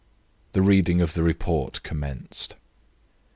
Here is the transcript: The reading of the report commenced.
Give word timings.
The 0.53 0.63
reading 0.63 0.99
of 0.99 1.13
the 1.13 1.21
report 1.21 1.83
commenced. 1.83 2.55